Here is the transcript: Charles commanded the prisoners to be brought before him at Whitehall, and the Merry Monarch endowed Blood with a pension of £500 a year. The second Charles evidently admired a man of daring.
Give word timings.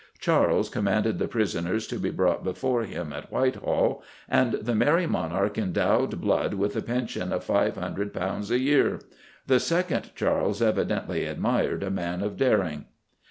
Charles 0.17 0.67
commanded 0.67 1.19
the 1.19 1.27
prisoners 1.27 1.85
to 1.85 1.99
be 1.99 2.09
brought 2.09 2.43
before 2.43 2.81
him 2.85 3.13
at 3.13 3.31
Whitehall, 3.31 4.01
and 4.27 4.53
the 4.53 4.73
Merry 4.73 5.05
Monarch 5.05 5.59
endowed 5.59 6.19
Blood 6.19 6.55
with 6.55 6.75
a 6.75 6.81
pension 6.81 7.31
of 7.31 7.45
£500 7.45 8.49
a 8.49 8.57
year. 8.59 8.97
The 9.45 9.59
second 9.59 10.09
Charles 10.15 10.59
evidently 10.59 11.25
admired 11.25 11.83
a 11.83 11.91
man 11.91 12.23
of 12.23 12.35
daring. 12.35 12.85